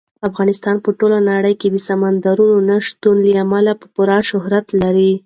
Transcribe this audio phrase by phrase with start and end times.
[0.29, 2.37] افغانستان په ټوله نړۍ کې د سمندر
[2.69, 5.11] نه شتون له امله پوره شهرت لري.